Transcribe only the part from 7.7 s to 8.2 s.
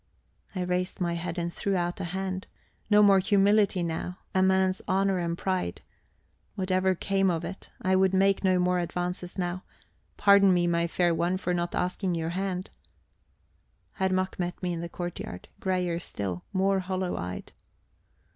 I would